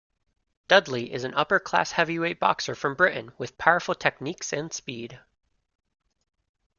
[0.67, 5.19] Dudley is an upper class heavyweight boxer from Britain with powerful techniques and speed.